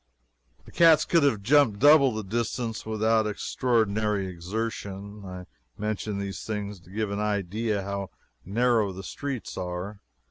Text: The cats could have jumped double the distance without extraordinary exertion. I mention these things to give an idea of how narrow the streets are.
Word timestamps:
The 0.65 0.71
cats 0.71 1.05
could 1.05 1.21
have 1.21 1.43
jumped 1.43 1.77
double 1.77 2.11
the 2.11 2.23
distance 2.23 2.87
without 2.87 3.27
extraordinary 3.27 4.25
exertion. 4.25 5.23
I 5.23 5.45
mention 5.77 6.17
these 6.17 6.43
things 6.43 6.79
to 6.79 6.89
give 6.89 7.11
an 7.11 7.19
idea 7.19 7.77
of 7.81 7.85
how 7.85 8.09
narrow 8.43 8.93
the 8.93 9.03
streets 9.03 9.57
are. 9.57 9.99